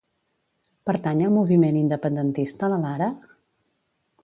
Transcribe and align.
Pertany 0.89 1.21
al 1.25 1.35
moviment 1.35 1.77
independentista 1.83 2.73
la 2.75 2.83
Lara? 2.87 3.13